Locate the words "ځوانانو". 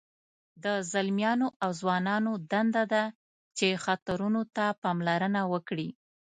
1.79-2.31